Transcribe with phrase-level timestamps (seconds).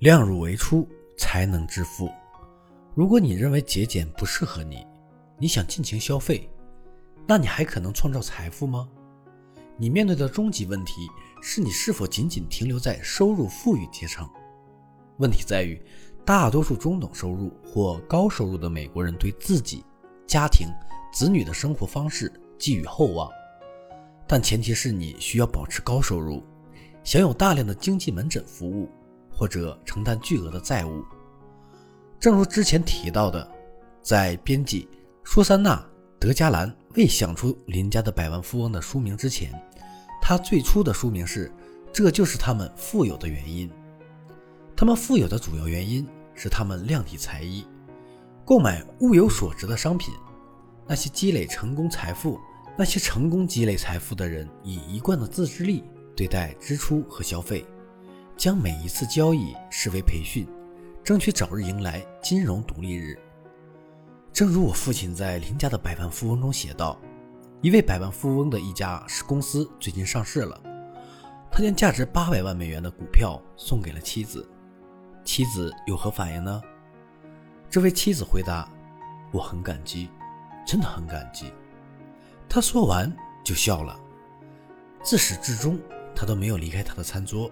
[0.00, 2.10] 量入为出才能致富。
[2.94, 4.86] 如果你认为节俭不适合你，
[5.36, 6.48] 你想尽情消费，
[7.26, 8.88] 那你还可能创造财富吗？
[9.76, 11.06] 你面对的终极问题
[11.42, 14.26] 是你是否仅仅停留在收入富裕阶层？
[15.18, 15.78] 问题在于，
[16.24, 19.84] 大多数中等收入或高收入的美国人对自己、
[20.26, 20.66] 家庭、
[21.12, 23.30] 子女的生活方式寄予厚望，
[24.26, 26.42] 但前提是你需要保持高收入，
[27.04, 28.88] 享有大量的经济门诊服务，
[29.40, 31.02] 或者承担巨额的债务。
[32.18, 33.50] 正如之前提到的，
[34.02, 34.86] 在编辑
[35.24, 35.76] 舒珊娜·
[36.18, 39.50] 德加兰未想出林家的百万富翁的书名之前，
[40.20, 41.48] 他最初的书名是
[41.90, 43.66] 《这就是他们富有的原因》。
[44.76, 47.64] 他们富有的主要原因是他们量体裁衣，
[48.44, 50.12] 购买物有所值的商品。
[50.86, 52.38] 那些积累成功财富、
[52.76, 55.82] 那些成功积累财富的人，以一贯的自制力
[56.14, 57.64] 对待支出和消费，
[58.40, 60.48] 将每一次交易视为培训。
[61.04, 63.18] 争取早日迎来金融独立日。
[64.32, 66.98] 正如我父亲在《邻家的百万富翁》中写道
[67.60, 70.58] ：“一位百万富翁的一家是公司最近上市了，
[71.50, 74.48] 他将价值八百万美元的股票送给了妻子。
[75.22, 76.62] 妻子有何反应呢？
[77.68, 78.66] 这位妻子回答
[79.32, 80.08] ：‘我很感激，
[80.66, 81.52] 真的很感激。’
[82.48, 83.14] 他说完
[83.44, 84.00] 就笑了。
[85.02, 85.78] 自始至终，
[86.16, 87.50] 他都没有离开他的餐桌，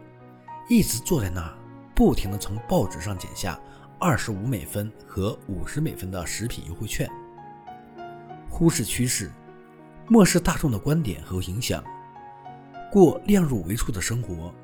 [0.69, 1.55] 一直坐在那儿。”
[1.95, 3.59] 不停地从报纸上剪下
[3.99, 7.11] 二十五美分和五十美分的食品优惠券，
[8.49, 9.33] 忽视趋势，
[10.07, 11.83] 漠视大众的观点和影响，
[12.93, 14.55] 过量入为出的生活。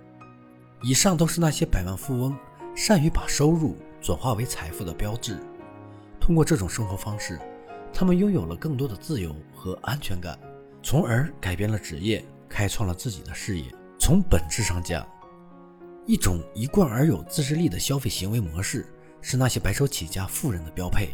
[0.81, 2.39] 以上都是那些百万富翁
[2.77, 5.37] 善于把收入转化为财富的标志。
[6.21, 7.37] 通过这种生活方式，
[7.93, 10.39] 他们拥有了更多的自由和安全感，
[10.85, 13.65] 从而改变了职业，开创了自己的事业。
[13.99, 15.05] 从本质上讲，
[16.07, 18.87] 一种一贯而有自制力的消费行为模式，
[19.23, 21.09] 是那些白手起家富人的标配。